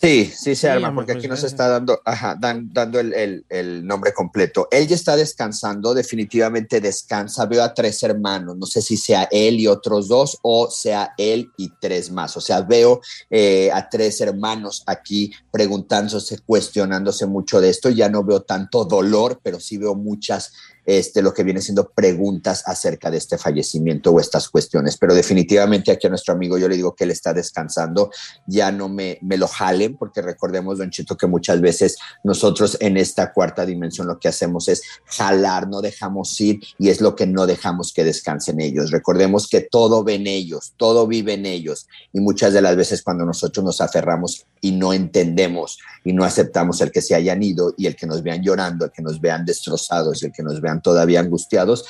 [0.00, 3.84] Sí, sí se arma, porque aquí nos está dando, ajá, dan- dando el, el- el
[3.84, 4.68] nombre completo.
[4.70, 7.46] Él ya está descansando, definitivamente descansa.
[7.46, 11.50] Veo a tres hermanos, no sé si sea él y otros dos o sea él
[11.56, 12.36] y tres más.
[12.36, 17.90] O sea, veo eh, a tres hermanos aquí preguntándose, cuestionándose mucho de esto.
[17.90, 20.52] Ya no veo tanto dolor, pero sí veo muchas,
[20.88, 24.96] este, lo que viene siendo preguntas acerca de este fallecimiento o estas cuestiones.
[24.96, 28.10] Pero definitivamente aquí a nuestro amigo yo le digo que él está descansando
[28.46, 33.34] ya no me, lo jalen, porque recordemos, Don Chito, que muchas veces nosotros en esta
[33.34, 37.46] cuarta dimensión lo que hacemos es jalar, no dejamos ir y es lo que no
[37.46, 38.90] dejamos que descansen ellos.
[38.90, 43.26] Recordemos que todo ven ellos, todo vive en ellos y muchas de las veces cuando
[43.26, 47.86] nosotros nos aferramos y no entendemos y no aceptamos el que se hayan ido y
[47.86, 51.20] el que nos vean llorando, el que nos vean destrozados, el que nos vean todavía
[51.20, 51.84] angustiados,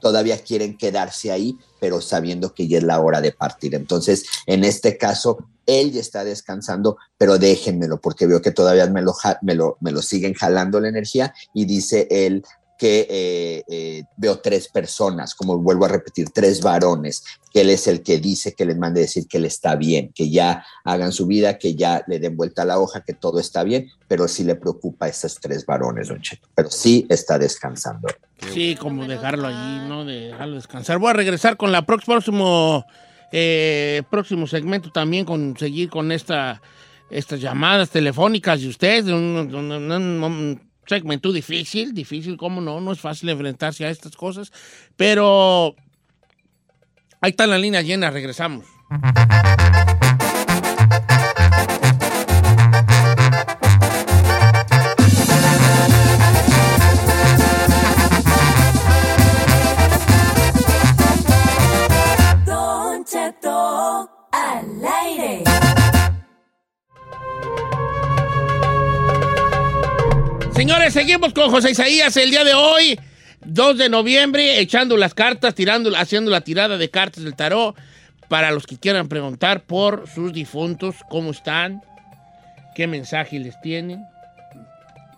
[0.00, 3.74] todavía quieren quedarse ahí, pero sabiendo que ya es la hora de partir.
[3.74, 9.02] Entonces, en este caso, él ya está descansando, pero déjenmelo, porque veo que todavía me
[9.02, 12.44] lo, me lo, me lo siguen jalando la energía y dice él
[12.80, 17.86] que eh, eh, veo tres personas, como vuelvo a repetir, tres varones, que él es
[17.86, 21.26] el que dice que les mande decir que él está bien, que ya hagan su
[21.26, 24.44] vida, que ya le den vuelta a la hoja, que todo está bien, pero sí
[24.44, 28.08] le preocupa a esos tres varones, don Cheto, pero sí está descansando.
[28.54, 30.06] Sí, como dejarlo allí, ¿no?
[30.06, 30.98] De dejarlo descansar.
[30.98, 32.86] Voy a regresar con la próxima, próximo,
[33.30, 36.62] eh, próximo segmento también, con seguir con esta,
[37.10, 42.60] estas llamadas telefónicas de ustedes, de un, un- un- un- un segmento difícil, difícil, cómo
[42.60, 44.52] no, no es fácil enfrentarse a estas cosas,
[44.96, 45.76] pero
[47.20, 48.66] ahí está la línea llena, regresamos.
[70.60, 73.00] Señores, seguimos con José Isaías el día de hoy,
[73.46, 77.74] 2 de noviembre, echando las cartas, tirando, haciendo la tirada de cartas del tarot
[78.28, 81.80] para los que quieran preguntar por sus difuntos, cómo están,
[82.74, 84.04] qué mensaje les tienen.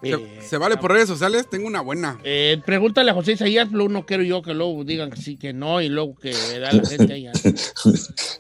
[0.00, 2.20] Se, Eh, se vale por redes sociales, tengo una buena.
[2.22, 5.52] eh, pregúntale a José Isaías, luego no quiero yo que luego digan que sí, que
[5.52, 7.32] no, y luego que da la gente allá.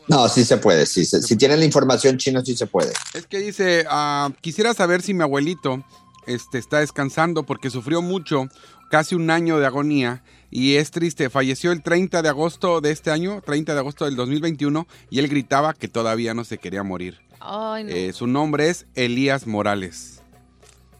[0.08, 2.92] No, sí se puede, sí, se- si tienen la información chino, sí se puede.
[3.14, 5.84] Es que dice, ah, quisiera saber si mi abuelito
[6.26, 8.48] este, está descansando porque sufrió mucho,
[8.90, 11.30] casi un año de agonía y es triste.
[11.30, 15.28] Falleció el 30 de agosto de este año, 30 de agosto del 2021 y él
[15.28, 17.20] gritaba que todavía no se quería morir.
[17.40, 17.90] Ay, no.
[17.90, 20.22] Eh, su nombre es Elías Morales.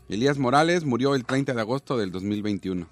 [0.08, 2.86] Elías Morales murió el 30 de agosto del 2021.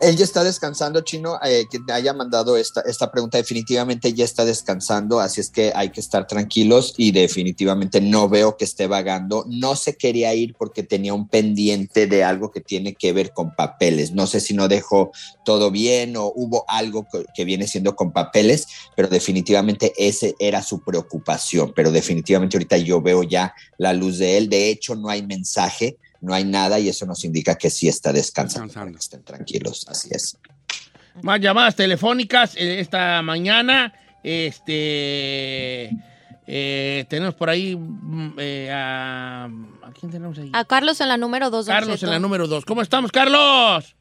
[0.00, 1.38] Él ya está descansando, Chino.
[1.44, 5.90] eh, te haya mandado esta, esta pregunta, definitivamente ya está descansando, así es que hay
[5.90, 9.44] que estar tranquilos y definitivamente no veo que esté vagando.
[9.46, 13.54] No se quería ir porque tenía un pendiente de algo que tiene que ver con
[13.54, 14.12] papeles.
[14.12, 15.12] No sé si no dejó
[15.44, 20.62] todo bien o hubo algo que, que viene siendo con papeles, pero definitivamente ese era
[20.62, 21.74] su preocupación.
[21.76, 24.48] Pero definitivamente ahorita yo veo ya la luz de él.
[24.48, 28.12] De hecho, no hay mensaje no hay nada y eso nos indica que sí está
[28.12, 28.72] descansando.
[28.72, 30.38] que estén tranquilos, así es.
[31.22, 33.92] Más llamadas telefónicas eh, esta mañana.
[34.22, 35.90] Este.
[36.46, 39.44] eh, tenemos por ahí mm, eh, a.
[39.44, 40.50] ¿A quién tenemos ahí?
[40.52, 41.66] A Carlos en la número 2.
[41.66, 42.64] Carlos en la número 2.
[42.64, 43.96] ¿Cómo estamos, Carlos?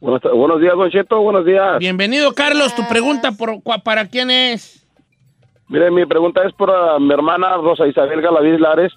[0.00, 1.78] Buenos, buenos días, Don Cheto, buenos días.
[1.78, 2.74] Bienvenido, Carlos.
[2.74, 4.84] Tu pregunta por, para quién es.
[5.68, 8.92] Mire, mi pregunta es por ah, mi hermana Rosa Isabel Galaviz Lares.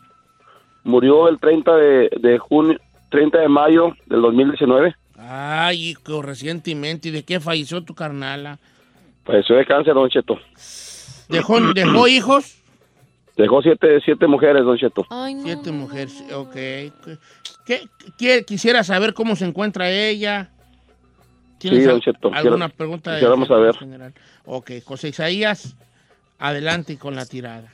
[0.85, 4.95] Murió el 30 de, de junio, 30 de mayo del 2019.
[5.17, 7.09] Ay, hijo, recientemente.
[7.09, 8.59] ¿Y de qué falleció tu carnala?
[9.25, 10.37] Falleció de cáncer, Don Cheto.
[11.27, 12.55] ¿Dejó, dejó hijos?
[13.35, 15.05] Dejó siete, siete mujeres, Don Cheto.
[15.43, 16.53] Siete mujeres, ok.
[17.65, 17.81] ¿Qué,
[18.17, 20.51] qué- quisiera saber cómo se encuentra ella?
[21.57, 23.11] ¿Tienes Sí, don Cheto, ¿Alguna quiero- pregunta?
[23.11, 23.75] de- quisiéramos saber.
[23.75, 24.13] general?
[24.45, 25.75] Ok, José Isaías,
[26.37, 27.73] adelante con la tirada.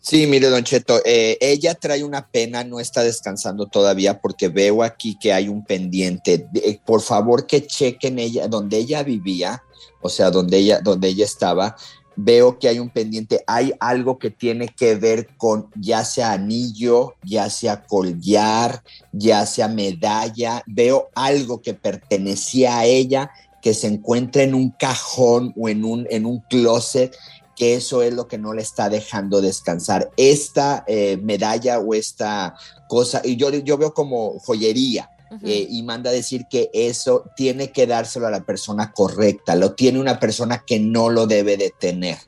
[0.00, 4.84] Sí, mire, Don Cheto, eh, ella trae una pena, no está descansando todavía porque veo
[4.84, 6.48] aquí que hay un pendiente.
[6.54, 9.64] Eh, por favor, que chequen ella, donde ella vivía,
[10.00, 11.76] o sea, donde ella, donde ella estaba.
[12.14, 17.14] Veo que hay un pendiente, hay algo que tiene que ver con ya sea anillo,
[17.22, 18.82] ya sea collar,
[19.12, 20.62] ya sea medalla.
[20.66, 23.30] Veo algo que pertenecía a ella
[23.66, 27.16] que se encuentra en un cajón o en un, en un closet
[27.56, 30.10] que eso es lo que no le está dejando descansar.
[30.16, 32.54] Esta eh, medalla o esta
[32.88, 35.10] cosa, y yo, yo veo como joyería,
[35.42, 39.74] eh, y manda a decir que eso tiene que dárselo a la persona correcta, lo
[39.74, 42.18] tiene una persona que no lo debe de tener.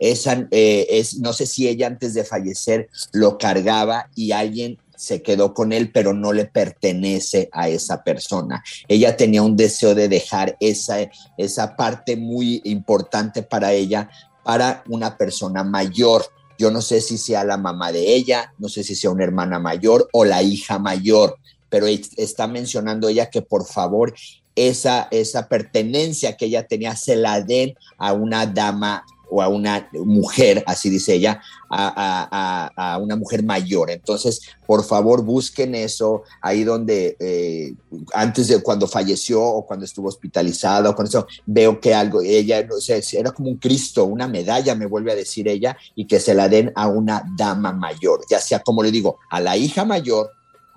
[0.00, 5.22] Esa, eh, es, no sé si ella antes de fallecer lo cargaba y alguien se
[5.22, 8.64] quedó con él, pero no le pertenece a esa persona.
[8.88, 14.10] Ella tenía un deseo de dejar esa, esa parte muy importante para ella
[14.48, 16.24] para una persona mayor.
[16.58, 19.58] Yo no sé si sea la mamá de ella, no sé si sea una hermana
[19.58, 21.36] mayor o la hija mayor,
[21.68, 24.14] pero es- está mencionando ella que por favor
[24.56, 29.88] esa, esa pertenencia que ella tenía se la den a una dama o a una
[29.92, 33.90] mujer, así dice ella, a, a- a- una mujer mayor.
[33.90, 37.74] Entonces, por favor, busquen eso ahí donde eh,
[38.14, 42.64] antes de cuando falleció o cuando estuvo hospitalizada o con eso, veo que algo, ella,
[42.64, 46.20] no sé, era como un Cristo, una medalla, me vuelve a decir ella, y que
[46.20, 49.84] se la den a una dama mayor, ya sea, como le digo, a la hija
[49.84, 50.30] mayor,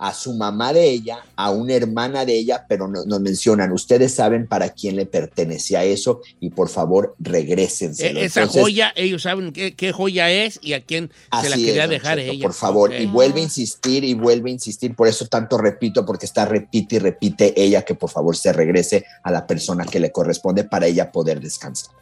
[0.03, 4.11] a su mamá de ella, a una hermana de ella, pero no- nos mencionan, ustedes
[4.15, 8.19] saben para quién le pertenecía eso y por favor regrésenselo.
[8.19, 11.11] E- esa Entonces, joya, ellos saben qué, qué joya es y a quién
[11.43, 12.43] se la quería es, dejar Cheto, ella.
[12.43, 16.25] Por favor, y vuelve a insistir y vuelve a insistir, por eso tanto repito, porque
[16.25, 20.11] está repite y repite ella que por favor se regrese a la persona que le
[20.11, 21.93] corresponde para ella poder descansar.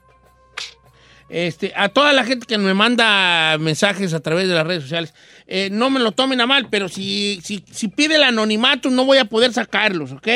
[1.30, 5.14] Este, a toda la gente que me manda mensajes a través de las redes sociales,
[5.46, 9.06] eh, no me lo tomen a mal, pero si, si, si pide el anonimato no
[9.06, 10.28] voy a poder sacarlos, ¿ok?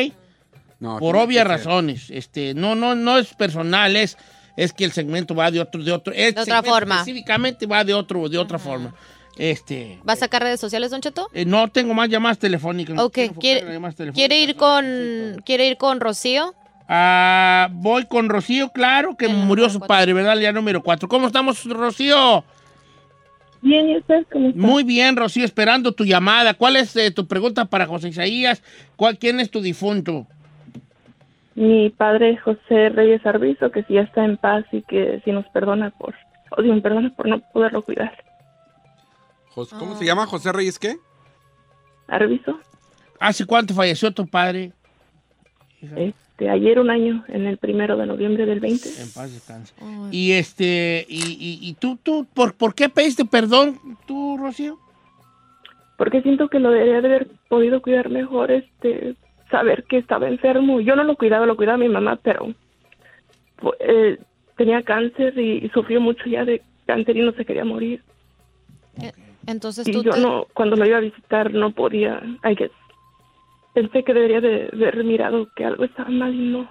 [0.80, 2.10] No, Por obvias razones.
[2.10, 4.18] Este, no, no, no es personal, es,
[4.56, 6.14] es que el segmento va de otro, de otro.
[6.14, 6.96] este De otra segmento forma.
[6.96, 8.94] Específicamente va de otro, de otra forma.
[9.38, 11.28] Este, ¿Va a sacar redes sociales, Don Cheto?
[11.34, 13.00] eh, no tengo más llamadas telefónicas.
[13.00, 14.28] Ok, quiero enfocar en ¿quiere, las llamadas telefónicas.
[14.28, 16.54] quiere ir con quiere ir con Rocío?
[16.88, 20.38] Ah, voy con Rocío, claro, que murió su padre, ¿verdad?
[20.38, 21.08] Ya número cuatro.
[21.08, 22.44] ¿Cómo estamos, Rocío?
[23.62, 24.60] Bien, ¿y usted cómo está?
[24.60, 26.54] Muy bien, Rocío, esperando tu llamada.
[26.54, 28.62] ¿Cuál es eh, tu pregunta para José Isaías?
[28.98, 30.28] ¿Cuál, ¿Quién es tu difunto?
[31.56, 35.48] Mi padre José Reyes Arbizo, que si ya está en paz y que si nos
[35.50, 36.14] perdona por,
[36.52, 38.12] o si me perdona por no poderlo cuidar.
[39.54, 40.26] ¿Cómo se llama?
[40.26, 40.98] ¿José Reyes qué?
[42.08, 42.60] Arbizo,
[43.20, 44.74] ¿Hace cuánto falleció tu padre?
[45.96, 48.90] Este, ayer un año, en el primero de noviembre del 20.
[49.02, 49.74] En paz descanse.
[50.12, 54.78] Y este, y, y- y tú, tú, ¿por, ¿por qué pediste perdón tú, Rocío?
[55.98, 59.16] Porque siento que lo debería de haber podido cuidar mejor, este,
[59.52, 60.82] saber que estaba enfermo.
[60.82, 62.54] Yo no lo cuidaba, lo cuidaba mi mamá, pero
[63.58, 64.18] fu- eh,
[64.58, 68.02] tenía cáncer y, y sufrió mucho ya de cáncer y no se quería morir.
[69.46, 72.72] Entonces Y tú yo te- no, cuando lo iba a visitar no podía, I guess.
[73.74, 76.70] Pensé que debería de haber mirado que algo estaba mal y no.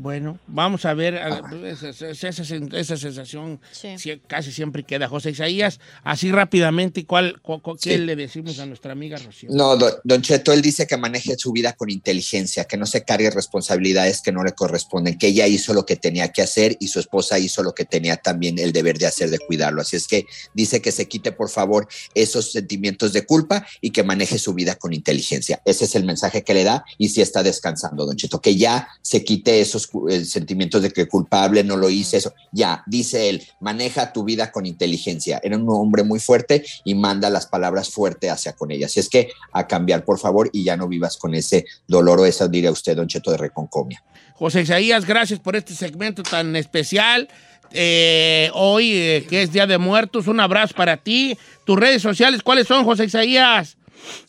[0.00, 3.96] Bueno, vamos a ver, a- esa, esa- esa sen- esa sensación Sí.
[4.28, 5.08] casi siempre queda.
[5.08, 8.04] José Isaías, así rápidamente, ¿cuál, cu- cu- ¿qué Sí.
[8.04, 9.48] le decimos a nuestra amiga Rocío?
[9.52, 13.02] No, don, don Cheto, él dice que maneje su vida con inteligencia, que no se
[13.02, 16.86] cargue responsabilidades que no le corresponden, que ella hizo lo que tenía que hacer y
[16.86, 19.82] su esposa hizo lo que tenía también el deber de hacer, de cuidarlo.
[19.82, 24.04] Así es que dice que se quite, por favor, esos sentimientos de culpa y que
[24.04, 25.60] maneje su vida con inteligencia.
[25.64, 28.86] Ese es el mensaje que le da y si está descansando, don Cheto, que ya
[29.02, 32.32] se quite esos eh, sentimientos de que culpable, no lo hice, eso.
[32.52, 35.40] Ya, dice él, maneja tu vida con inteligencia.
[35.42, 38.86] Era un hombre muy fuerte y manda las palabras fuertes hacia con ella.
[38.86, 42.26] Así es que a cambiar, por favor, y ya no vivas con ese dolor o
[42.26, 44.02] esa, diría usted, don Cheto, de reconcomia.
[44.34, 47.28] José Isaías, gracias por este segmento tan especial.
[47.72, 51.36] Eh, hoy, eh, que es Día de Muertos, un abrazo para ti.
[51.64, 53.76] Tus redes sociales, ¿cuáles son, José Isaías?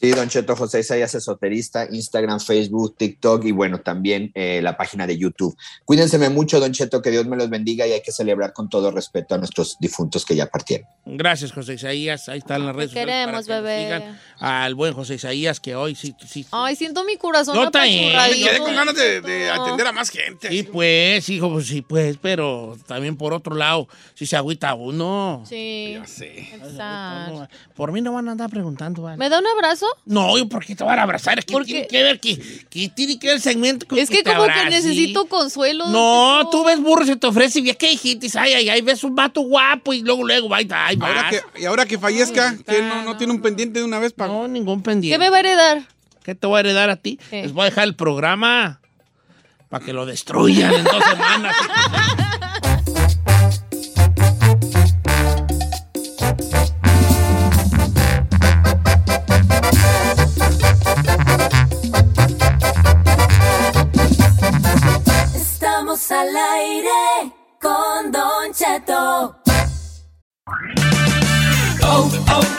[0.01, 5.05] Sí, Don Cheto José Isaías Esoterista, Instagram, Facebook, TikTok y bueno, también eh, la página
[5.07, 5.55] de YouTube.
[5.85, 8.91] Cuídense mucho, Don Cheto, que Dios me los bendiga y hay que celebrar con todo
[8.91, 10.87] respeto a nuestros difuntos que ya partieron.
[11.05, 12.29] Gracias, José Isaías.
[12.29, 14.15] Ahí están las redes Te sociales queremos, para que nos bebé.
[14.39, 16.45] al buen José Isaías, que hoy sí, sí.
[16.51, 18.15] Ay, siento mi corazón también.
[18.15, 18.45] apachurradito.
[18.45, 20.49] Me quedé con ganas de, de atender a más gente.
[20.49, 25.43] Sí, pues, hijo, pues sí, pues, pero también por otro lado, si se agüita uno.
[25.47, 25.93] Sí.
[25.93, 26.39] Ya sé.
[26.53, 27.47] Exacto.
[27.75, 29.17] Por mí no van a andar preguntando, ¿vale?
[29.17, 29.85] ¿Me da un abrazo?
[30.05, 31.43] No, yo, ¿por qué te van a abrazar?
[31.43, 32.19] ¿Qué tiene que ver?
[32.19, 32.37] ¿Qué,
[32.69, 35.87] qué tiene que ver el segmento con Es que te como que necesito consuelo.
[35.87, 38.27] No, tú ves burro, se te ofrece, y ¿qué dijiste?
[38.37, 41.65] Ay, ay, ay, ves un vato guapo y luego, luego, ay, ay, Ahora que, y
[41.65, 44.31] ahora que fallezca, que no, no tiene un pendiente de una vez para.
[44.31, 45.15] No, ningún pendiente.
[45.15, 45.87] ¿Qué me va a heredar?
[46.23, 47.19] ¿Qué te voy a heredar a ti?
[47.29, 47.41] ¿Qué?
[47.41, 48.81] Les voy a dejar el programa
[49.69, 51.55] para que lo destruyan en dos semanas.
[65.99, 69.35] Estamos al aire con Don Cheto.
[71.83, 72.58] Oh, oh,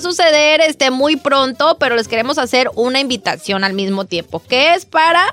[0.00, 4.84] Suceder este, muy pronto, pero les queremos hacer una invitación al mismo tiempo, que es
[4.84, 5.32] para...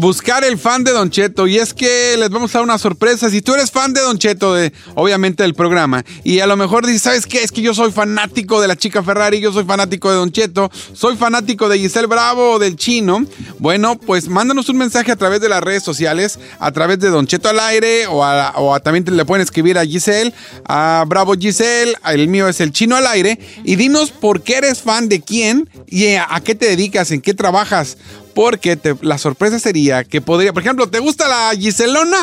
[0.00, 1.48] Buscar el fan de Don Cheto.
[1.48, 3.28] Y es que les vamos a dar una sorpresa.
[3.30, 6.86] Si tú eres fan de Don Cheto, de, obviamente del programa, y a lo mejor
[6.86, 7.42] dices, ¿sabes qué?
[7.42, 10.70] Es que yo soy fanático de la chica Ferrari, yo soy fanático de Don Cheto,
[10.92, 13.26] soy fanático de Giselle Bravo o del chino.
[13.58, 17.26] Bueno, pues mándanos un mensaje a través de las redes sociales, a través de Don
[17.26, 20.32] Cheto al aire, o, también te le pueden escribir a Giselle,
[20.64, 24.80] a Bravo Giselle, el mío es el chino al aire, y dinos por qué eres
[24.80, 27.96] fan de quién y a qué te dedicas, en qué trabajas.
[28.38, 32.18] Porque te- la sorpresa sería que podría, por ejemplo, ¿te gusta la Giselona?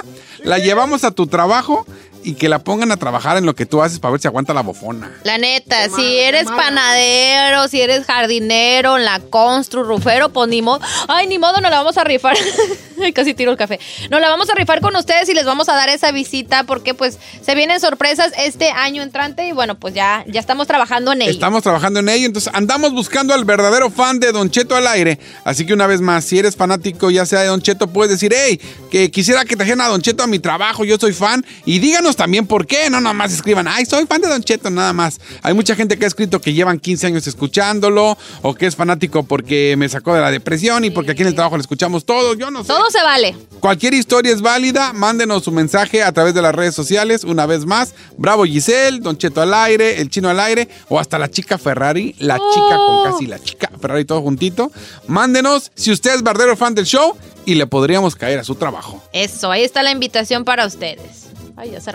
[0.45, 1.86] La llevamos a tu trabajo
[2.26, 4.51] y que la pongan a trabajar en lo que tú haces para ver si aguanta
[4.53, 5.11] la bofona.
[5.23, 10.82] La neta, si eres panadero, si eres jardinero, la constru, rufero, pues ni modo.
[11.07, 12.36] Ay, ni modo, no la vamos a rifar.
[13.01, 13.80] Ay, casi tiro el café.
[14.09, 16.93] No la vamos a rifar con ustedes y les vamos a dar esa visita porque
[16.95, 21.21] pues se vienen sorpresas este año entrante y bueno, pues ya, ya estamos trabajando en
[21.21, 21.32] ello.
[21.32, 25.19] Estamos trabajando en ello, entonces andamos buscando al verdadero fan de Don Cheto al aire.
[25.43, 28.34] Así que una vez más, si eres fanático ya sea de Don Cheto, puedes decir,
[28.36, 28.59] hey,
[28.89, 31.45] que quisiera que trajeran a Don Cheto a mi trabajo, yo soy fan.
[31.65, 34.70] Y díganos también por qué, no nada más escriban, ay, soy fan de Don Cheto,
[34.70, 35.20] nada más.
[35.41, 39.24] Hay mucha gente que ha escrito que llevan 15 años escuchándolo o que es fanático
[39.24, 42.38] porque me sacó de la depresión y porque aquí en el trabajo lo escuchamos todos,
[42.38, 42.68] yo no sé.
[42.68, 43.36] Todo se vale.
[43.59, 47.66] Cualquier historia es válida, mándenos su mensaje a través de las redes sociales, una vez
[47.66, 47.93] más.
[48.18, 52.16] Bravo Giselle, Don Cheto al aire, el chino al aire, o hasta la chica Ferrari,
[52.20, 54.72] la chica con casi la chica Ferrari todo juntito.
[55.07, 59.01] Mándenos si usted es verdadero fan del show y le podríamos caer a su trabajo.
[59.13, 61.24] Eso, ahí está la invitación para ustedes.
[61.58, 61.91] Ahí ya se.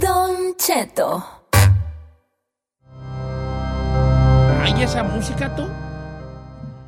[0.00, 1.24] Don Cheto.
[4.62, 5.68] ¿Hay esa música tú?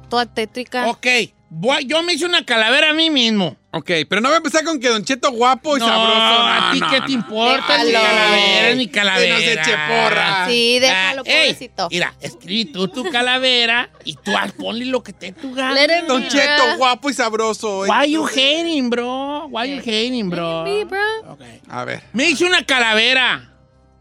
[0.08, 0.88] Toda tétrica.
[0.88, 1.06] Ok,
[1.48, 3.56] voy, yo me hice una calavera a mí mismo.
[3.72, 6.18] Ok, pero no voy a empezar con que Don Cheto guapo y No, sabroso.
[6.18, 7.06] No, ¿a ti no, qué no.
[7.06, 7.84] te importa?
[7.84, 9.36] Mi calavera, es mi calavera.
[9.36, 10.46] Que no se eche porra.
[10.48, 11.88] Sí, déjalo, Ah, ey, pobrecito.
[11.90, 15.78] Mira, escribí tú tu calavera y tú haz- ponle lo que te tu gana.
[16.08, 17.82] Don Cheto guapo y sabroso.
[17.82, 19.46] Why you hating, bro?
[19.46, 20.64] Why you hating, bro?
[20.64, 21.00] Be, bro.
[21.28, 21.40] Ok.
[21.68, 23.52] A ver, Me hice una calavera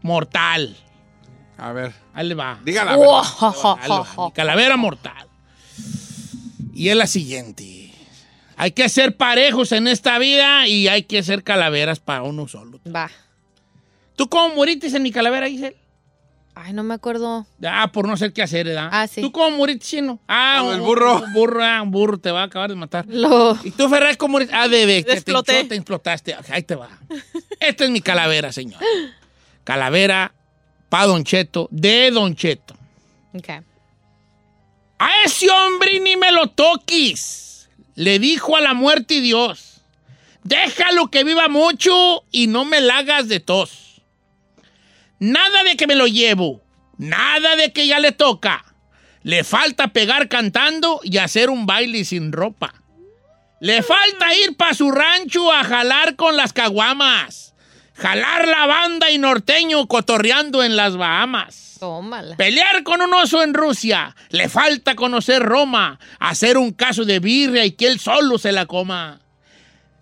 [0.02, 0.76] mortal.
[1.58, 1.92] a ver.
[2.12, 2.58] Ahí le va.
[2.64, 2.96] Dígala.
[2.96, 3.22] Le va.
[4.26, 5.28] Mi calavera mortal.
[6.74, 7.76] Y es la siguiente.
[8.62, 12.78] Hay que ser parejos en esta vida y hay que ser calaveras para uno solo.
[12.94, 13.10] Va.
[14.16, 15.78] ¿Tú cómo moriste en mi calavera, Giselle?
[16.54, 17.46] Ay, no me acuerdo.
[17.64, 18.90] Ah, por no ser qué hacer, ¿verdad?
[18.92, 19.22] Ah, sí.
[19.22, 20.20] ¿Tú cómo moriste, chino?
[20.28, 21.22] Ah, Como el un- burro.
[21.22, 23.06] Un burro, ah, un burro te va a acabar de matar.
[23.08, 23.56] Lo...
[23.64, 24.54] ¿Y tú, Ferrer, cómo moriste?
[24.54, 25.56] Ah, de que te, Exploté.
[25.60, 26.36] hinchó, te explotaste.
[26.50, 26.90] Ahí te va.
[27.60, 28.80] Esta es mi calavera, señor.
[29.64, 30.34] Calavera
[30.90, 32.74] pa' Don Cheto, de Don Cheto.
[33.32, 33.48] Ok.
[34.98, 37.46] A ese hombre ni me lo toques.
[37.94, 39.82] Le dijo a la muerte y Dios.
[40.42, 44.02] Déjalo que viva mucho y no me la hagas de tos.
[45.18, 46.62] Nada de que me lo llevo.
[46.96, 48.64] Nada de que ya le toca.
[49.22, 52.74] Le falta pegar cantando y hacer un baile sin ropa.
[53.60, 57.54] Le falta ir pa' su rancho a jalar con las caguamas.
[57.94, 61.69] Jalar la banda y norteño cotorreando en las Bahamas.
[62.36, 64.14] Pelear con un oso en Rusia.
[64.30, 65.98] Le falta conocer Roma.
[66.18, 69.20] Hacer un caso de birria y que él solo se la coma.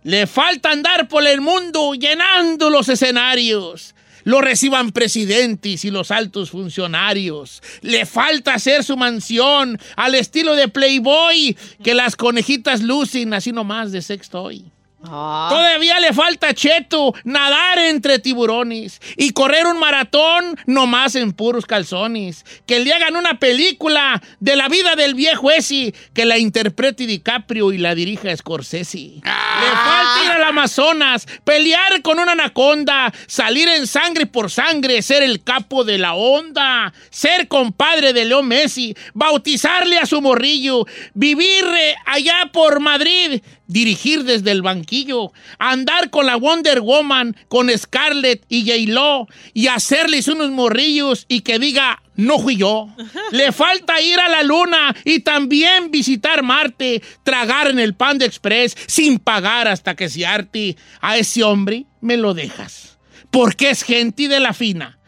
[0.02, 3.94] Le falta andar por el mundo llenando los escenarios.
[4.24, 7.62] Lo reciban presidentes y los altos funcionarios.
[7.80, 13.92] Le falta hacer su mansión al estilo de Playboy, que las conejitas lucen así nomás
[13.92, 14.70] de sextoy.
[15.02, 15.48] Ah.
[15.50, 21.66] Todavía le falta a Cheto nadar entre tiburones y correr un maratón nomás en puros
[21.66, 22.44] calzones.
[22.66, 27.72] Que le hagan una película de la vida del viejo ese, que la interprete DiCaprio
[27.72, 28.98] y la dirija Scorsese.
[28.98, 35.22] Le falta ir al Amazonas, pelear con una anaconda, salir en sangre por sangre, ser
[35.22, 41.64] el capo de la onda, ser compadre de Leo Messi, bautizarle a su morrillo, vivir
[42.06, 48.66] allá por Madrid, dirigir desde el banquillo, andar con la Wonder Woman, con Scarlett y
[48.66, 52.88] J-Lo y hacerles unos morrillos y que diga, no fui yo.
[53.30, 58.76] Le falta ir a la luna y también visitar Marte, tragar en el Panda Express
[58.86, 60.76] sin pagar hasta que se arte.
[61.00, 62.98] A ese hombre me lo dejas,
[63.30, 64.98] porque es gente de la fina.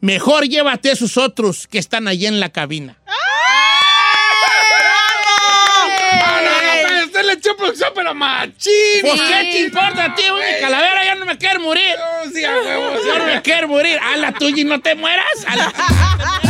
[0.00, 2.98] Mejor llévate a esos otros que están allí en la cabina.
[6.12, 9.00] Ah, no, no, pero usted le echó producción, pero machín.
[9.02, 10.60] Pues, ¿qué te importa a ti, güey?
[10.60, 11.94] Calavera ya no me quiere morir.
[12.24, 13.98] No, sí, a huevo, Yo no me quiero morir.
[14.02, 15.24] A la tuya y no te mueras.
[15.46, 16.49] A la-